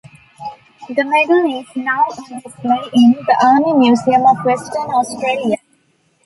[0.89, 5.57] The medal is now on display in the Army Museum of Western Australia.